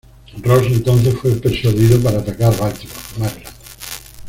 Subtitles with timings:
[0.43, 3.53] Ross entonces fue persuadido para atacar Baltimore, Maryland.